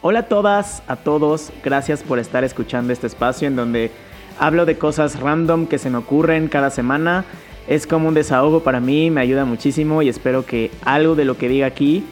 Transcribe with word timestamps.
Hola 0.00 0.20
a 0.20 0.22
todas, 0.24 0.82
a 0.88 0.96
todos, 0.96 1.52
gracias 1.64 2.02
por 2.02 2.18
estar 2.18 2.42
escuchando 2.42 2.92
este 2.92 3.06
espacio 3.06 3.46
en 3.46 3.54
donde 3.54 3.90
hablo 4.38 4.66
de 4.66 4.76
cosas 4.76 5.20
random 5.20 5.66
que 5.66 5.78
se 5.78 5.90
me 5.90 5.98
ocurren 5.98 6.48
cada 6.48 6.70
semana. 6.70 7.24
Es 7.68 7.86
como 7.86 8.08
un 8.08 8.14
desahogo 8.14 8.64
para 8.64 8.80
mí, 8.80 9.10
me 9.10 9.20
ayuda 9.20 9.44
muchísimo 9.44 10.02
y 10.02 10.08
espero 10.08 10.44
que 10.44 10.70
algo 10.84 11.14
de 11.14 11.24
lo 11.24 11.36
que 11.38 11.48
diga 11.48 11.66
aquí 11.66 12.04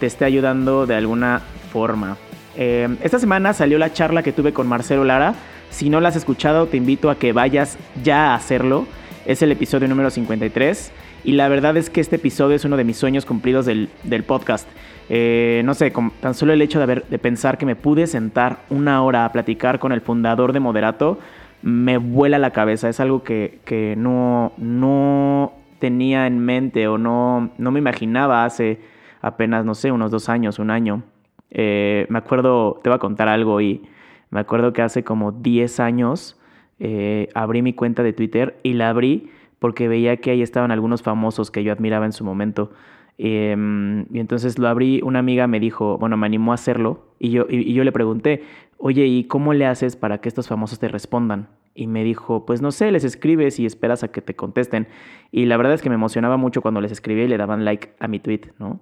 te 0.00 0.06
esté 0.06 0.24
ayudando 0.24 0.86
de 0.86 0.96
alguna 0.96 1.42
forma. 1.72 2.16
Eh, 2.56 2.88
esta 3.02 3.18
semana 3.18 3.52
salió 3.52 3.78
la 3.78 3.92
charla 3.92 4.22
que 4.22 4.32
tuve 4.32 4.52
con 4.52 4.66
Marcelo 4.66 5.04
Lara. 5.04 5.34
Si 5.70 5.88
no 5.90 6.00
la 6.00 6.08
has 6.08 6.16
escuchado, 6.16 6.66
te 6.66 6.76
invito 6.76 7.10
a 7.10 7.16
que 7.16 7.32
vayas 7.32 7.78
ya 8.02 8.32
a 8.32 8.34
hacerlo. 8.34 8.86
Es 9.24 9.42
el 9.42 9.52
episodio 9.52 9.88
número 9.88 10.10
53 10.10 10.90
y 11.24 11.32
la 11.32 11.48
verdad 11.48 11.76
es 11.76 11.90
que 11.90 12.00
este 12.00 12.16
episodio 12.16 12.56
es 12.56 12.64
uno 12.64 12.76
de 12.76 12.84
mis 12.84 12.96
sueños 12.96 13.24
cumplidos 13.24 13.66
del, 13.66 13.88
podcast. 14.26 14.68
Eh, 15.08 15.62
no 15.64 15.74
sé, 15.74 15.92
tan 16.20 16.34
solo 16.34 16.52
el 16.52 16.62
hecho 16.62 16.78
de, 16.78 16.84
haber, 16.84 17.06
de 17.06 17.18
pensar 17.18 17.58
que 17.58 17.66
me 17.66 17.76
pude 17.76 18.06
sentar 18.06 18.58
una 18.70 19.02
hora 19.02 19.24
a 19.24 19.32
platicar 19.32 19.78
con 19.78 19.92
el 19.92 20.00
fundador 20.00 20.52
de 20.52 20.60
Moderato 20.60 21.18
me 21.62 21.98
vuela 21.98 22.38
la 22.38 22.50
cabeza. 22.50 22.88
Es 22.88 23.00
algo 23.00 23.22
que, 23.22 23.94
no, 23.98 24.52
no 24.56 25.52
tenía 25.78 26.26
en 26.26 26.38
mente 26.38 26.88
o 26.88 26.96
no, 26.96 27.50
no 27.58 27.70
me 27.70 27.80
imaginaba 27.80 28.44
hace 28.44 28.80
apenas, 29.20 29.64
no 29.64 29.74
sé, 29.74 29.90
unos 29.90 30.10
dos 30.12 30.28
años, 30.28 30.58
un 30.58 30.70
año. 30.70 31.02
Eh, 31.50 32.06
me 32.08 32.18
acuerdo, 32.18 32.80
te 32.82 32.88
voy 32.88 32.96
a 32.96 33.00
contar 33.00 33.28
algo 33.28 33.60
y 33.60 33.82
me 34.30 34.40
acuerdo 34.40 34.72
que 34.72 34.82
hace 34.82 35.04
como 35.04 35.32
10 35.32 35.80
años 35.80 36.38
eh, 36.78 37.28
abrí 37.34 37.62
mi 37.62 37.72
cuenta 37.72 38.02
de 38.02 38.12
Twitter 38.12 38.58
y 38.62 38.74
la 38.74 38.90
abrí 38.90 39.30
porque 39.58 39.88
veía 39.88 40.16
que 40.18 40.30
ahí 40.30 40.42
estaban 40.42 40.70
algunos 40.70 41.02
famosos 41.02 41.50
que 41.50 41.64
yo 41.64 41.72
admiraba 41.72 42.06
en 42.06 42.12
su 42.12 42.24
momento. 42.24 42.70
Em, 43.18 44.06
y 44.12 44.20
entonces 44.20 44.58
lo 44.58 44.68
abrí, 44.68 45.00
una 45.02 45.20
amiga 45.20 45.46
me 45.46 45.58
dijo, 45.58 45.96
bueno, 45.98 46.16
me 46.16 46.26
animó 46.26 46.52
a 46.52 46.56
hacerlo 46.56 47.06
y 47.18 47.30
yo, 47.30 47.46
y, 47.48 47.72
yo 47.72 47.82
le 47.82 47.92
pregunté, 47.92 48.42
oye, 48.76 49.06
¿y 49.06 49.24
cómo 49.24 49.54
le 49.54 49.64
haces 49.66 49.96
para 49.96 50.18
que 50.18 50.28
estos 50.28 50.48
famosos 50.48 50.78
te 50.78 50.88
respondan? 50.88 51.48
Y 51.74 51.86
me 51.86 52.04
dijo, 52.04 52.44
pues 52.46 52.60
no 52.62 52.72
sé, 52.72 52.90
les 52.92 53.04
escribes 53.04 53.58
y 53.58 53.66
esperas 53.66 54.02
a 54.02 54.08
que 54.08 54.22
te 54.22 54.34
contesten. 54.34 54.88
Y 55.30 55.46
la 55.46 55.56
verdad 55.56 55.74
es 55.74 55.82
que 55.82 55.88
me 55.88 55.94
emocionaba 55.94 56.36
mucho 56.36 56.62
cuando 56.62 56.80
les 56.80 56.92
escribía 56.92 57.24
y 57.24 57.28
le 57.28 57.36
daban 57.36 57.64
like 57.64 57.94
a 58.00 58.08
mi 58.08 58.18
tweet, 58.18 58.52
¿no? 58.58 58.80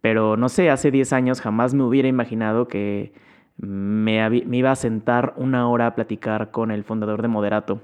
Pero 0.00 0.36
no 0.36 0.48
sé, 0.48 0.70
hace 0.70 0.90
10 0.90 1.12
años 1.12 1.40
jamás 1.40 1.74
me 1.74 1.84
hubiera 1.84 2.08
imaginado 2.08 2.66
que 2.66 3.12
me, 3.56 4.28
me 4.28 4.56
iba 4.56 4.72
a 4.72 4.76
sentar 4.76 5.34
una 5.36 5.68
hora 5.68 5.86
a 5.86 5.94
platicar 5.94 6.50
con 6.50 6.70
el 6.72 6.84
fundador 6.84 7.22
de 7.22 7.28
Moderato. 7.28 7.80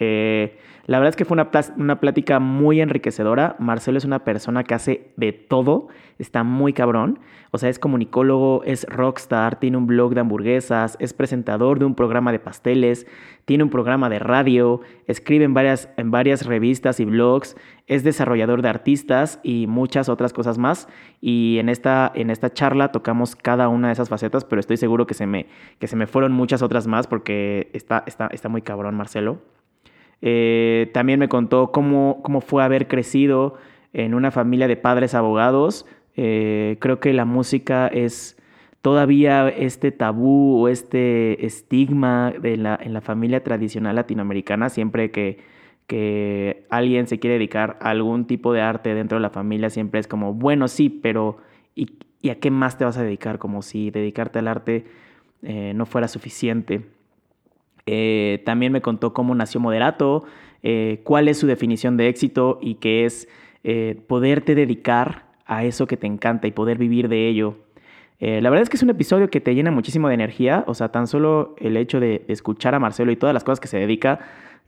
Eh, 0.00 0.58
la 0.86 0.98
verdad 0.98 1.10
es 1.10 1.16
que 1.16 1.26
fue 1.26 1.34
una, 1.34 1.50
una, 1.76 2.00
plática 2.00 2.40
muy 2.40 2.80
enriquecedora. 2.80 3.54
Marcelo 3.58 3.98
es 3.98 4.04
una 4.04 4.24
persona 4.24 4.64
que 4.64 4.74
hace 4.74 5.12
de 5.16 5.32
todo, 5.32 5.88
está 6.18 6.42
muy 6.42 6.72
cabrón. 6.72 7.20
O 7.52 7.58
sea, 7.58 7.68
es 7.68 7.78
comunicólogo, 7.78 8.62
es 8.64 8.86
rockstar, 8.88 9.60
tiene 9.60 9.76
un 9.76 9.86
blog 9.86 10.14
de 10.14 10.20
hamburguesas, 10.20 10.96
es 10.98 11.12
presentador 11.12 11.78
de 11.78 11.84
un 11.84 11.94
programa 11.94 12.32
de 12.32 12.38
pasteles, 12.38 13.06
tiene 13.44 13.62
un 13.62 13.70
programa 13.70 14.08
de 14.08 14.20
radio, 14.20 14.80
escribe 15.06 15.44
en 15.44 15.52
varias, 15.52 15.90
en 15.96 16.10
varias 16.10 16.46
revistas 16.46 16.98
y 16.98 17.04
blogs, 17.04 17.56
es 17.86 18.02
desarrollador 18.02 18.62
de 18.62 18.68
artistas 18.68 19.38
y 19.42 19.66
muchas 19.66 20.08
otras 20.08 20.32
cosas 20.32 20.58
más. 20.58 20.88
Y 21.20 21.58
en 21.58 21.68
esta, 21.68 22.10
en 22.14 22.30
esta 22.30 22.52
charla 22.52 22.90
tocamos 22.90 23.36
cada 23.36 23.68
una 23.68 23.88
de 23.88 23.92
esas 23.92 24.08
facetas, 24.08 24.44
pero 24.44 24.60
estoy 24.60 24.78
seguro 24.78 25.06
que 25.06 25.14
se 25.14 25.26
me, 25.26 25.46
que 25.78 25.88
se 25.88 25.96
me 25.96 26.06
fueron 26.06 26.32
muchas 26.32 26.62
otras 26.62 26.86
más 26.86 27.06
porque 27.06 27.70
está, 27.74 28.02
está, 28.06 28.28
está 28.32 28.48
muy 28.48 28.62
cabrón 28.62 28.96
Marcelo. 28.96 29.59
Eh, 30.22 30.90
también 30.92 31.18
me 31.18 31.28
contó 31.28 31.72
cómo, 31.72 32.20
cómo 32.22 32.40
fue 32.40 32.62
haber 32.62 32.88
crecido 32.88 33.54
en 33.92 34.14
una 34.14 34.30
familia 34.30 34.68
de 34.68 34.76
padres 34.76 35.14
abogados. 35.14 35.86
Eh, 36.16 36.76
creo 36.80 37.00
que 37.00 37.12
la 37.12 37.24
música 37.24 37.86
es 37.88 38.36
todavía 38.82 39.48
este 39.48 39.92
tabú 39.92 40.62
o 40.62 40.68
este 40.68 41.44
estigma 41.44 42.32
la, 42.42 42.78
en 42.80 42.92
la 42.92 43.00
familia 43.00 43.42
tradicional 43.42 43.96
latinoamericana, 43.96 44.68
siempre 44.68 45.10
que, 45.10 45.38
que 45.86 46.66
alguien 46.70 47.06
se 47.06 47.18
quiere 47.18 47.34
dedicar 47.34 47.76
a 47.80 47.90
algún 47.90 48.26
tipo 48.26 48.52
de 48.52 48.60
arte 48.60 48.94
dentro 48.94 49.18
de 49.18 49.22
la 49.22 49.30
familia, 49.30 49.70
siempre 49.70 50.00
es 50.00 50.06
como, 50.06 50.34
bueno, 50.34 50.68
sí, 50.68 50.88
pero 50.88 51.38
¿y, 51.74 51.88
a 52.30 52.36
qué 52.36 52.50
más 52.50 52.78
te 52.78 52.84
vas 52.84 52.96
a 52.96 53.02
dedicar? 53.02 53.38
Como 53.38 53.62
si 53.62 53.90
dedicarte 53.90 54.38
al 54.38 54.48
arte 54.48 54.84
eh, 55.42 55.72
no 55.74 55.86
fuera 55.86 56.08
suficiente. 56.08 56.82
Eh, 57.86 58.42
también 58.44 58.72
me 58.72 58.80
contó 58.80 59.12
cómo 59.12 59.34
nació 59.34 59.60
Moderato, 59.60 60.24
eh, 60.62 61.00
cuál 61.04 61.28
es 61.28 61.38
su 61.38 61.46
definición 61.46 61.96
de 61.96 62.08
éxito 62.08 62.58
y 62.60 62.74
qué 62.74 63.04
es 63.04 63.28
eh, 63.64 64.00
poderte 64.06 64.54
dedicar 64.54 65.26
a 65.46 65.64
eso 65.64 65.86
que 65.86 65.96
te 65.96 66.06
encanta 66.06 66.46
y 66.46 66.52
poder 66.52 66.78
vivir 66.78 67.08
de 67.08 67.28
ello. 67.28 67.56
la 68.20 68.50
verdad 68.50 68.62
es 68.62 68.68
que 68.68 68.76
es 68.76 68.82
un 68.82 68.90
episodio 68.90 69.30
que 69.30 69.40
te 69.40 69.54
llena 69.54 69.70
muchísimo 69.70 70.08
de 70.08 70.14
energía, 70.14 70.62
o 70.66 70.74
sea, 70.74 70.90
tan 70.90 71.06
solo 71.06 71.54
el 71.58 71.76
hecho 71.76 72.00
de 72.00 72.24
escuchar 72.28 72.74
a 72.74 72.78
Marcelo 72.78 73.10
y 73.12 73.16
todas 73.16 73.32
las 73.32 73.44
cosas 73.44 73.60
que 73.60 73.68
se 73.68 73.78
dedica, 73.78 74.20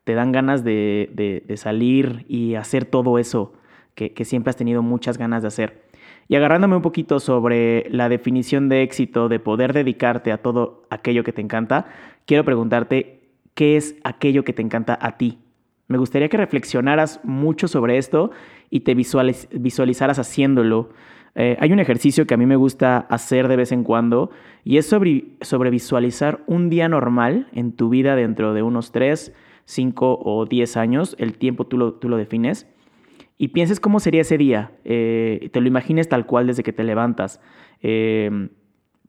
te 0.05 0.15
dan 0.15 0.33
ganas 0.33 0.65
de, 0.65 1.45
salir 1.57 2.25
y 2.29 2.55
hacer 2.55 2.87
todo 2.87 3.19
eso 3.19 3.53
que, 3.95 4.13
que 4.15 4.25
siempre 4.25 4.51
has 4.51 4.57
tenido 4.57 4.83
muchas 4.83 5.19
ganas 5.19 5.43
de 5.43 5.49
hacer. 5.49 5.83
Y 6.29 6.37
agarrándome 6.37 6.77
un 6.77 6.83
poquito 6.83 7.21
sobre 7.21 7.87
la 7.91 8.09
definición 8.09 8.69
de 8.69 8.83
éxito, 8.83 9.29
de 9.29 9.39
poder 9.39 9.73
dedicarte 9.73 10.33
a 10.33 10.39
todo 10.39 10.85
aquello 10.89 11.25
que 11.25 11.33
te 11.33 11.43
encanta, 11.43 11.87
quiero 12.27 12.45
preguntarte, 12.45 13.21
¿qué 13.55 13.77
es 13.77 13.97
aquello 14.05 14.45
que 14.45 14.53
te 14.53 14.63
encanta 14.63 14.99
a 15.01 15.17
ti? 15.17 15.39
Me 15.89 15.99
gustaría 15.99 16.29
que 16.29 16.37
reflexionaras 16.37 17.21
mucho 17.23 17.69
sobre 17.69 17.99
esto 17.99 18.31
y 18.71 18.81
te 18.81 18.95
visualizaras 18.95 20.19
haciéndolo. 20.19 20.91
Eh, 21.35 21.57
hay 21.61 21.73
un 21.73 21.81
ejercicio 21.81 22.27
que 22.27 22.35
a 22.35 22.37
mí 22.37 22.47
me 22.47 22.57
gusta 22.57 22.99
hacer 22.99 23.49
de 23.49 23.57
vez 23.57 23.73
en 23.73 23.85
cuando 23.85 24.31
y 24.65 24.79
es 24.79 24.87
sobre, 24.87 25.71
visualizar 25.71 26.43
un 26.47 26.71
día 26.71 26.89
normal 26.89 27.49
en 27.53 27.73
tu 27.73 27.89
vida 27.89 28.17
dentro 28.17 28.55
de 28.55 28.63
unos 28.63 28.93
3, 28.93 29.35
5 29.65 30.21
o 30.23 30.47
10 30.47 30.77
años, 30.77 31.17
el 31.19 31.37
tiempo 31.37 31.67
tú 31.67 31.79
lo, 31.79 31.95
tú 31.95 32.09
defines, 32.17 32.67
y 33.39 33.49
pienses 33.49 33.81
cómo 33.81 33.99
sería 33.99 34.21
ese 34.21 34.39
día, 34.39 34.73
eh, 34.85 35.51
te 35.53 35.61
lo 35.61 35.67
imagines 35.67 36.09
tal 36.09 36.27
cual 36.27 36.47
desde 36.47 36.63
que 36.63 36.73
te 36.73 36.85
levantas. 36.85 37.41
Eh, 37.83 38.49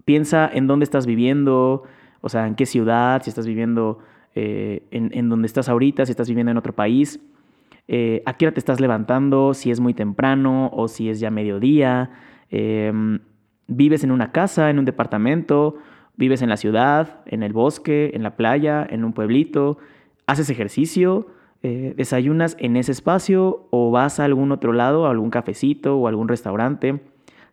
piensa 0.06 0.50
en 0.52 0.68
dónde 0.68 0.86
estás 0.86 1.06
viviendo, 1.06 1.84
o 2.24 2.30
sea, 2.30 2.48
en 2.48 2.56
qué 2.56 2.66
ciudad, 2.66 3.22
si 3.22 3.30
estás 3.30 3.46
viviendo 3.46 4.00
eh, 4.34 4.88
en, 4.92 5.12
en, 5.14 5.28
donde 5.28 5.46
estás 5.46 5.68
ahorita, 5.68 6.06
si 6.06 6.12
estás 6.12 6.30
viviendo 6.30 6.52
en 6.52 6.58
otro 6.58 6.74
país, 6.74 7.20
eh, 7.90 8.24
a 8.26 8.38
qué 8.38 8.46
hora 8.46 8.54
te 8.54 8.62
estás 8.62 8.80
levantando, 8.80 9.54
si 9.54 9.70
es 9.70 9.82
muy 9.82 9.94
temprano 9.94 10.70
o 10.74 10.88
si 10.88 11.10
es 11.10 11.20
ya 11.20 11.30
mediodía, 11.32 12.12
em, 12.50 13.20
vives 13.68 14.06
en 14.06 14.12
una 14.12 14.32
casa, 14.32 14.70
en 14.70 14.80
un 14.80 14.86
departamento, 14.86 15.76
vives 16.16 16.42
en 16.42 16.48
la 16.48 16.56
ciudad, 16.56 17.20
en 17.26 17.44
el 17.44 17.52
bosque, 17.52 18.12
en 18.14 18.24
la 18.24 18.38
playa, 18.38 18.88
en 18.90 19.04
un 19.04 19.12
pueblito, 19.12 19.80
haces 20.28 20.50
ejercicio, 20.50 21.28
eh, 21.62 21.94
desayunas 21.98 22.56
en 22.58 22.78
ese 22.78 22.94
espacio 22.94 23.68
o 23.70 23.92
vas 23.92 24.22
a 24.22 24.26
algún 24.26 24.54
otro 24.54 24.72
lado, 24.72 25.06
a 25.06 25.12
algún 25.12 25.30
cafecito 25.30 25.98
o 25.98 26.08
algún 26.08 26.30
restaurante, 26.30 27.02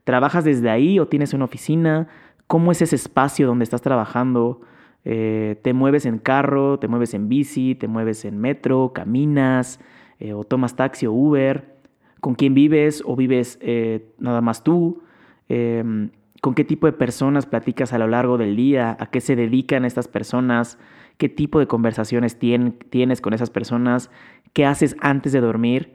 trabajas 0.05 0.45
desde 0.45 0.71
ahí 0.71 1.01
o 1.01 1.09
tienes 1.09 1.35
una 1.35 1.45
oficina, 1.45 2.09
cómo 2.51 2.73
es 2.73 2.83
ese 2.83 2.97
espacio 2.97 3.47
donde 3.47 3.63
estás 3.63 3.81
trabajando. 3.81 4.61
Eh, 5.05 5.61
te 5.63 5.73
mueves 5.73 6.05
en 6.05 6.19
carro, 6.19 6.81
te 6.81 6.89
mueves 6.89 7.15
en 7.15 7.29
bici, 7.29 7.77
te 7.77 7.87
mueves 7.87 8.25
en 8.25 8.39
metro, 8.39 8.93
caminas 8.93 9.79
eh, 10.19 10.33
o 10.33 10.43
tomas 10.43 10.75
taxi 10.75 11.07
o 11.07 11.13
Uber, 11.13 11.77
con 12.19 12.35
quién 12.35 12.53
vives 12.53 13.05
o 13.07 13.15
vives 13.15 13.57
eh, 13.63 14.05
nada 14.19 14.41
más 14.41 14.65
tú, 14.65 15.01
em, 15.49 16.11
con 16.41 16.57
qué 16.57 16.65
tipo 16.65 16.89
de 16.89 16.93
personas 16.93 17.47
platicas 17.47 17.93
a 17.93 17.99
lo 17.99 18.09
largo 18.09 18.37
del 18.37 18.57
día, 18.57 18.97
a 18.99 19.07
qué 19.07 19.21
se 19.21 19.37
dedican 19.37 19.85
estas 19.85 20.09
personas, 20.09 20.77
qué 21.19 21.29
tipo 21.29 21.61
de 21.61 21.69
conversaciones 21.69 22.37
tienes 22.37 23.21
con 23.21 23.33
esas 23.33 23.51
personas, 23.51 24.11
qué 24.55 24.67
haces 24.67 24.97
antes 25.01 25.31
de 25.31 25.41
dormir. 25.41 25.95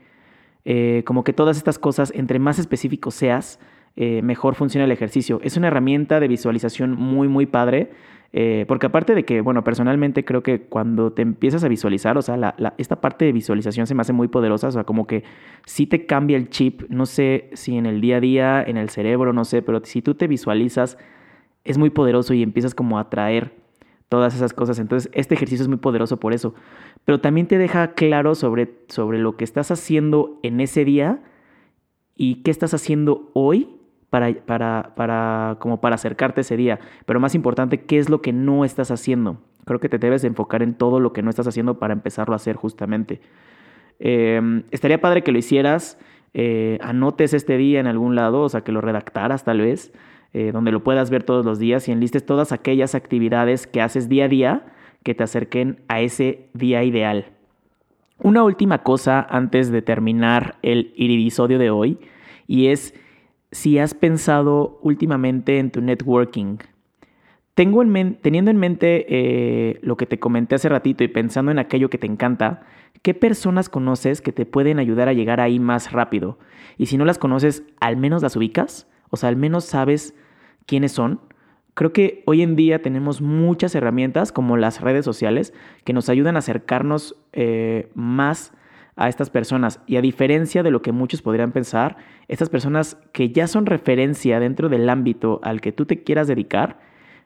como 1.06 1.24
que 1.24 1.34
todas 1.34 1.58
estas 1.58 1.78
cosas, 1.78 2.12
entre 2.16 2.40
más 2.40 2.58
específico 2.60 3.12
seas, 3.12 3.60
eh, 3.96 4.22
mejor 4.22 4.56
funciona 4.56 4.86
el 4.86 4.92
ejercicio. 4.92 5.40
Es 5.44 5.58
una 5.58 5.68
herramienta 5.68 6.20
de 6.20 6.28
visualización 6.28 6.96
muy, 6.96 7.28
muy 7.28 7.46
padre. 7.46 7.92
Eh, 8.38 8.66
porque 8.68 8.88
aparte 8.88 9.16
de 9.16 9.24
que, 9.24 9.40
bueno, 9.40 9.64
personalmente 9.64 10.26
creo 10.26 10.44
que 10.44 10.64
cuando 10.64 11.14
te 11.14 11.22
empiezas 11.22 11.64
a 11.64 11.70
visualizar, 11.70 12.18
o 12.18 12.22
sea, 12.22 12.54
esta 12.78 13.00
parte 13.00 13.24
de 13.24 13.32
visualización 13.32 13.88
se 13.88 13.96
me 13.96 14.02
hace 14.02 14.12
muy 14.12 14.28
poderosa, 14.28 14.68
o 14.68 14.72
sea, 14.72 14.84
como 14.84 15.08
que 15.08 15.24
si 15.66 15.88
te 15.88 16.06
cambia 16.06 16.36
el 16.36 16.50
chip, 16.50 16.82
no 16.90 17.06
sé 17.06 17.50
si 17.54 17.78
en 17.78 17.86
el 17.86 18.02
día 18.02 18.18
a 18.18 18.20
día, 18.20 18.62
en 18.62 18.76
el 18.76 18.90
cerebro, 18.90 19.32
no 19.32 19.46
sé, 19.46 19.62
pero 19.62 19.80
si 19.86 20.02
tú 20.02 20.16
te 20.16 20.28
visualizas, 20.28 20.98
es 21.64 21.78
muy 21.78 21.92
poderoso 21.92 22.34
y 22.34 22.44
empiezas 22.44 22.76
como 22.76 22.98
a 22.98 23.04
atraer 23.04 23.54
todas 24.10 24.36
esas 24.36 24.52
cosas. 24.52 24.80
Entonces, 24.80 25.10
este 25.14 25.36
ejercicio 25.36 25.64
es 25.64 25.70
muy 25.70 25.78
poderoso 25.78 26.20
por 26.20 26.34
eso. 26.34 26.54
Pero 27.06 27.22
también 27.22 27.48
te 27.48 27.58
deja 27.58 27.94
claro 27.94 28.36
sobre, 28.36 28.74
sobre 28.90 29.18
lo 29.18 29.38
que 29.38 29.46
estás 29.46 29.72
haciendo 29.72 30.40
en 30.44 30.60
ese 30.60 30.84
día 30.84 31.24
y 32.18 32.44
qué 32.44 32.52
estás 32.52 32.74
haciendo 32.74 33.30
hoy 33.34 33.70
para, 34.16 34.34
para, 34.46 34.94
para, 34.96 35.58
como 35.60 35.82
para 35.82 35.96
acercarte 35.96 36.40
ese 36.40 36.56
día. 36.56 36.80
Pero 37.06 37.20
más 37.20 37.36
importante, 37.36 37.82
¿qué 37.82 37.98
es 37.98 38.10
lo 38.10 38.22
que 38.22 38.32
no 38.32 38.64
estás 38.64 38.90
haciendo? 38.90 39.42
Creo 39.66 39.82
que 39.82 39.90
te 39.90 40.00
debes 40.00 40.24
enfocar 40.24 40.64
en 40.64 40.74
todo 40.74 41.02
lo 41.02 41.12
que 41.12 41.22
no 41.22 41.30
estás 41.30 41.48
haciendo 41.48 41.80
para 41.80 41.92
empezarlo 41.92 42.32
a 42.32 42.38
hacer 42.38 42.56
justamente. 42.56 43.20
Em, 44.00 44.64
estaría 44.72 45.02
padre 45.02 45.22
que 45.22 45.34
lo 45.34 45.38
hicieras, 45.38 46.00
eh, 46.34 46.80
anotes 46.82 47.34
este 47.34 47.58
día 47.58 47.82
en 47.82 47.88
algún 47.88 48.16
lado, 48.16 48.44
o 48.44 48.48
sea, 48.48 48.62
que 48.62 48.72
lo 48.72 48.80
redactaras 48.80 49.44
tal 49.44 49.60
vez. 49.60 49.92
eh, 50.38 50.52
donde 50.52 50.74
lo 50.74 50.84
puedas 50.84 51.10
ver 51.10 51.24
todos 51.24 51.46
los 51.46 51.60
días 51.60 51.88
y 51.88 51.94
enlistes 51.94 52.26
todas 52.26 52.52
aquellas 52.52 52.94
actividades 52.94 53.68
que 53.68 53.82
haces 53.82 54.10
día 54.10 54.26
a 54.26 54.28
día 54.28 54.66
que 55.04 55.16
te 55.16 55.24
acerquen 55.24 55.80
a 55.88 56.02
ese 56.02 56.50
día 56.54 56.84
ideal. 56.84 57.28
Una 58.22 58.44
última 58.44 58.80
cosa 58.80 59.26
antes 59.30 59.72
de 59.72 59.82
terminar 59.82 60.58
el 60.62 60.92
iridisodio 60.98 61.58
de 61.58 61.70
hoy 61.70 62.00
y 62.48 62.68
es 62.68 62.94
si 63.52 63.80
has 63.80 63.94
pensado 63.94 64.80
últimamente 64.82 65.60
en 65.60 65.72
tu 65.72 65.82
networking. 65.82 66.58
Tengo 67.54 67.82
en 67.82 68.16
teniendo 68.16 68.52
en 68.52 68.58
mente 68.58 69.06
eh, 69.08 69.80
lo 69.82 69.96
que 69.96 70.06
te 70.06 70.20
comenté 70.20 70.56
hace 70.56 70.68
ratito 70.68 71.04
y 71.04 71.08
pensando 71.08 71.52
en 71.52 71.60
aquello 71.60 71.90
que 71.90 71.98
te 71.98 72.08
encanta, 72.08 72.64
¿qué 73.02 73.14
personas 73.14 73.70
conoces 73.70 74.22
que 74.22 74.34
te 74.34 74.46
pueden 74.46 74.78
ayudar 74.78 75.08
a 75.08 75.14
llegar 75.14 75.40
ahí 75.40 75.60
más 75.60 75.94
rápido? 75.94 76.38
Y 76.78 76.88
si 76.88 76.98
no 76.98 77.06
las 77.06 77.18
conoces, 77.18 77.64
al 77.80 77.96
menos 77.96 78.22
las 78.22 78.36
ubicas, 78.36 78.88
o 79.10 79.16
sea, 79.16 79.30
al 79.30 79.38
menos 79.38 79.64
sabes 79.64 80.14
quiénes 80.66 80.92
son. 80.92 81.22
Creo 81.76 81.94
que 81.94 82.24
hoy 82.26 82.42
en 82.42 82.56
día 82.58 82.82
tenemos 82.82 83.22
muchas 83.22 83.74
herramientas 83.76 84.32
como 84.32 84.58
las 84.58 84.82
redes 84.82 85.06
sociales 85.06 85.54
que 85.86 85.94
nos 85.94 86.10
ayudan 86.10 86.36
a 86.36 86.40
acercarnos 86.40 87.16
eh, 87.32 87.90
más 87.96 88.54
a 88.96 89.10
estas 89.10 89.30
personas. 89.30 89.82
Y 89.88 89.98
a 89.98 90.02
diferencia 90.02 90.64
de 90.64 90.72
lo 90.72 90.82
que 90.82 90.92
muchos 90.92 91.22
podrían 91.22 91.52
pensar, 91.52 91.98
estas 92.28 92.50
personas 92.50 92.98
que 93.12 93.30
ya 93.30 93.48
son 93.48 93.66
referencia 93.66 94.40
dentro 94.40 94.70
del 94.70 94.90
ámbito 94.90 95.40
al 95.44 95.62
que 95.62 95.72
tú 95.72 95.86
te 95.86 96.04
quieras 96.04 96.28
dedicar, 96.28 96.80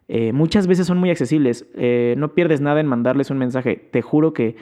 eh, 0.07 0.33
muchas 0.33 0.67
veces 0.67 0.87
son 0.87 0.97
muy 0.97 1.11
accesibles. 1.11 1.67
Eh, 1.75 2.15
no 2.17 2.33
pierdes 2.33 2.61
nada 2.61 2.79
en 2.79 2.87
mandarles 2.87 3.29
un 3.29 3.37
mensaje. 3.37 3.75
Te 3.75 4.01
juro 4.01 4.33
que 4.33 4.55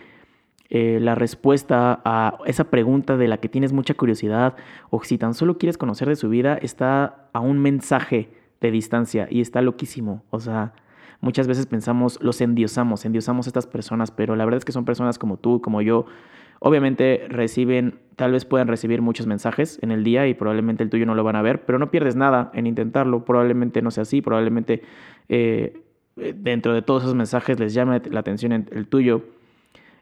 la 0.69 1.15
respuesta 1.15 2.01
a 2.03 2.39
esa 2.45 2.65
pregunta 2.65 3.15
de 3.15 3.29
la 3.29 3.37
que 3.37 3.47
tienes 3.47 3.71
mucha 3.71 3.93
curiosidad 3.93 4.57
o 4.89 5.01
si 5.01 5.17
tan 5.17 5.33
solo 5.33 5.57
quieres 5.57 5.77
conocer 5.77 6.09
de 6.09 6.17
su 6.17 6.27
vida 6.27 6.59
está 6.61 7.29
a 7.31 7.39
un 7.39 7.57
mensaje 7.59 8.29
de 8.61 8.71
distancia 8.71 9.27
y 9.29 9.41
está 9.41 9.61
loquísimo. 9.61 10.23
O 10.29 10.39
sea, 10.39 10.73
muchas 11.21 11.47
veces 11.47 11.65
pensamos, 11.65 12.19
los 12.21 12.41
endiosamos, 12.41 13.05
endiosamos 13.05 13.47
a 13.47 13.49
estas 13.49 13.67
personas, 13.67 14.11
pero 14.11 14.35
la 14.35 14.45
verdad 14.45 14.59
es 14.59 14.65
que 14.65 14.71
son 14.71 14.85
personas 14.85 15.19
como 15.19 15.37
tú, 15.37 15.61
como 15.61 15.81
yo. 15.81 16.05
Obviamente 16.59 17.25
reciben, 17.29 17.99
tal 18.15 18.31
vez 18.31 18.45
puedan 18.45 18.67
recibir 18.67 19.01
muchos 19.01 19.27
mensajes 19.27 19.79
en 19.81 19.91
el 19.91 20.03
día 20.03 20.27
y 20.27 20.33
probablemente 20.33 20.83
el 20.83 20.89
tuyo 20.89 21.05
no 21.05 21.15
lo 21.15 21.23
van 21.23 21.35
a 21.35 21.41
ver, 21.41 21.65
pero 21.65 21.79
no 21.79 21.91
pierdes 21.91 22.15
nada 22.15 22.51
en 22.53 22.67
intentarlo. 22.67 23.25
Probablemente 23.25 23.81
no 23.81 23.91
sea 23.91 24.03
así, 24.03 24.21
probablemente 24.21 24.81
eh, 25.29 25.81
dentro 26.15 26.73
de 26.73 26.81
todos 26.81 27.03
esos 27.03 27.15
mensajes 27.15 27.59
les 27.59 27.73
llame 27.73 28.01
la 28.09 28.19
atención 28.19 28.51
el 28.51 28.87
tuyo. 28.87 29.23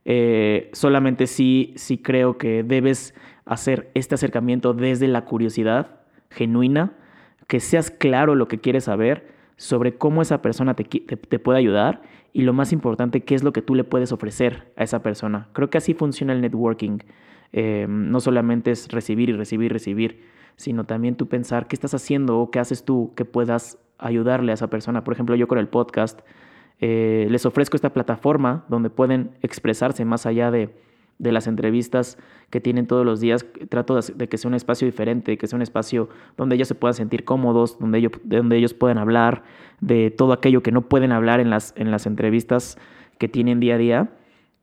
Eh, 0.05 0.69
solamente 0.71 1.25
sí, 1.25 1.73
sí 1.77 1.97
creo 1.97 2.37
que 2.37 2.63
debes 2.63 3.15
hacer 3.45 3.89
este 3.95 4.13
acercamiento 4.15 4.73
desde 4.73 5.07
la 5.07 5.25
curiosidad 5.25 6.01
genuina 6.29 6.93
que 7.47 7.59
seas 7.59 7.89
claro 7.89 8.35
lo 8.35 8.47
que 8.47 8.59
quieres 8.59 8.83
saber 8.85 9.33
sobre 9.57 9.97
cómo 9.97 10.21
esa 10.21 10.41
persona 10.41 10.75
te, 10.75 11.39
puede 11.39 11.59
ayudar 11.59 12.01
y 12.35 12.41
lo 12.41 12.51
más 12.51 12.73
importante, 12.73 13.23
qué 13.23 13.33
es 13.33 13.43
lo 13.43 13.53
que 13.53 13.61
tú 13.61 13.75
le 13.75 13.85
puedes 13.85 14.11
ofrecer 14.11 14.73
a 14.75 14.83
esa 14.83 15.01
persona. 15.01 15.47
Creo 15.53 15.69
que 15.69 15.77
así 15.77 15.93
funciona 15.93 16.33
el 16.33 16.41
networking. 16.41 16.97
Eh, 17.53 17.85
no 17.87 18.19
solamente 18.19 18.71
es 18.71 18.89
recibir 18.89 19.29
y 19.29 19.31
recibir 19.31 19.67
y 19.67 19.73
recibir, 19.73 20.25
sino 20.57 20.83
también 20.83 21.15
tú 21.15 21.29
pensar 21.29 21.69
qué 21.69 21.77
estás 21.77 21.93
haciendo 21.93 22.37
o 22.37 22.51
qué 22.51 22.59
haces 22.59 22.83
tú 22.83 23.13
que 23.15 23.23
puedas 23.23 23.77
ayudarle 23.97 24.51
a 24.51 24.55
esa 24.55 24.69
persona. 24.69 25.05
Por 25.05 25.13
ejemplo, 25.13 25.37
yo 25.37 25.47
con 25.47 25.59
el 25.59 25.69
podcast 25.69 26.23
eh, 26.81 27.25
les 27.29 27.45
ofrezco 27.45 27.77
esta 27.77 27.93
plataforma 27.93 28.65
donde 28.67 28.89
pueden 28.89 29.31
expresarse 29.41 30.03
más 30.03 30.25
allá 30.25 30.51
de 30.51 30.75
de 31.17 31.31
las 31.31 31.47
entrevistas 31.47 32.17
que 32.49 32.59
tienen 32.59 32.87
todos 32.87 33.05
los 33.05 33.19
días, 33.19 33.45
trato 33.69 33.99
de 33.99 34.27
que 34.27 34.37
sea 34.37 34.49
un 34.49 34.55
espacio 34.55 34.85
diferente, 34.85 35.37
que 35.37 35.47
sea 35.47 35.55
un 35.55 35.61
espacio 35.61 36.09
donde 36.37 36.55
ellos 36.55 36.67
se 36.67 36.75
puedan 36.75 36.93
sentir 36.93 37.23
cómodos, 37.23 37.79
donde 37.79 37.99
ellos, 37.99 38.11
donde 38.23 38.57
ellos 38.57 38.73
puedan 38.73 38.97
hablar 38.97 39.43
de 39.79 40.11
todo 40.11 40.33
aquello 40.33 40.61
que 40.61 40.71
no 40.71 40.83
pueden 40.83 41.11
hablar 41.11 41.39
en 41.39 41.49
las, 41.49 41.73
en 41.77 41.91
las 41.91 42.05
entrevistas 42.05 42.77
que 43.17 43.27
tienen 43.27 43.59
día 43.59 43.75
a 43.75 43.77
día. 43.77 44.09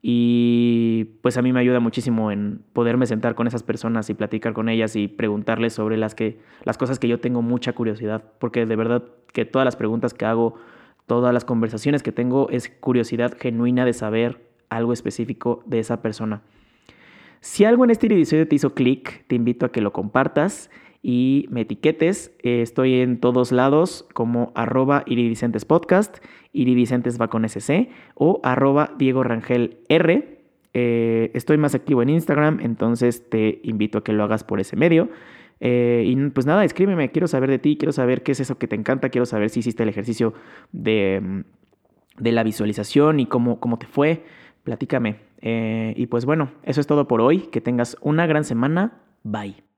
Y 0.04 1.04
pues 1.22 1.37
a 1.37 1.43
mí 1.43 1.52
me 1.52 1.60
ayuda 1.60 1.78
muchísimo 1.78 2.32
en 2.32 2.64
poderme 2.72 3.06
sentar 3.06 3.37
con 3.37 3.46
esas 3.46 3.62
personas 3.62 4.10
y 4.10 4.14
platicar 4.14 4.52
con 4.52 4.69
ellas 4.69 4.96
y 4.96 5.06
preguntarles 5.06 5.75
sobre 5.75 5.96
las, 5.96 6.16
que, 6.16 6.40
las 6.64 6.76
cosas 6.76 6.99
que 6.99 7.06
yo 7.06 7.20
tengo 7.20 7.40
mucha 7.40 7.72
curiosidad, 7.72 8.25
porque 8.40 8.66
de 8.66 8.76
verdad 8.76 9.04
que 9.32 9.44
todas 9.44 9.64
las 9.64 9.76
preguntas 9.76 10.12
que 10.12 10.25
hago, 10.25 10.54
todas 11.06 11.32
las 11.32 11.44
conversaciones 11.44 12.02
que 12.02 12.10
tengo 12.10 12.49
es 12.50 12.69
curiosidad 12.69 13.37
genuina 13.38 13.84
de 13.84 13.93
saber 13.93 14.51
algo 14.77 14.93
específico 14.93 15.63
de 15.67 15.79
esa 15.79 16.03
persona. 16.03 16.43
Si 17.41 17.65
algo 17.65 17.85
en 17.85 17.91
este 17.91 18.07
episodio 18.07 18.47
te 18.47 18.55
hizo 18.55 18.73
clic, 18.73 19.25
te 19.27 19.35
invito 19.35 19.67
a 19.67 19.73
que 19.73 19.81
lo 19.81 19.93
compartas 19.93 20.71
y 21.03 21.47
me 21.51 21.63
etiquetes. 21.63 22.33
Eh, 22.43 22.63
estoy 22.63 23.01
en 23.01 23.19
todos 23.19 23.51
lados 23.51 24.07
como 24.15 24.53
arroba 24.55 25.03
iridicentes 25.07 25.67
va 27.21 27.29
con 27.29 27.45
SC 27.45 27.89
o 28.15 28.41
arroba 28.45 28.95
Diego 28.97 29.25
Rangel 29.25 29.79
R. 29.89 30.39
Eh, 30.75 31.31
estoy 31.35 31.59
más 31.59 31.75
activo 31.75 32.01
en 32.03 32.11
Instagram, 32.11 32.61
entonces 32.61 33.29
te 33.29 33.61
invito 33.65 33.99
a 33.99 34.05
que 34.05 34.13
lo 34.13 34.23
hagas 34.23 34.45
por 34.45 34.61
ese 34.61 34.77
medio. 34.77 35.11
Eh, 35.59 36.05
y 36.07 36.17
pues 36.31 36.47
nada, 36.47 36.65
escríbeme, 36.65 37.11
quiero 37.11 37.27
saber 37.27 37.51
de 37.51 37.59
ti, 37.59 37.77
quiero 37.77 37.93
saber 37.93 38.23
qué 38.23 38.33
es 38.33 38.41
eso 38.41 38.57
que 38.57 38.69
te 38.69 38.77
encanta, 38.77 39.11
quiero 39.11 39.27
saber 39.27 39.51
si 39.51 39.61
hiciste 39.61 39.83
el 39.83 39.89
ejercicio 39.89 40.35
de, 40.71 41.43
de 42.19 42.33
la 42.33 42.43
visualización 42.45 43.21
y 43.21 43.27
cómo, 43.27 43.59
cómo 43.61 43.79
te 43.79 43.87
fue 43.87 44.23
platícame. 44.64 45.20
Eh, 45.41 45.94
y 45.97 46.06
pues 46.06 46.25
bueno, 46.25 46.53
eso 46.62 46.81
es 46.81 46.87
todo 46.87 47.09
por 47.09 47.20
hoy. 47.20 47.49
Que 47.53 47.61
tengas 47.61 47.97
una 48.00 48.26
gran 48.26 48.44
semana. 48.44 49.03
Bye. 49.23 49.72